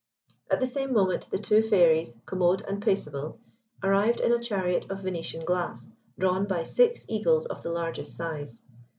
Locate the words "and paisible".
2.67-3.37